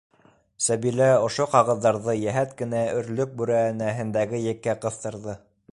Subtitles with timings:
[0.67, 5.39] Сәбилә ошо ҡағыҙҙарҙы йәһәт кенә өрлөк бүрәнәһендәге еккә ҡыҫтырҙы.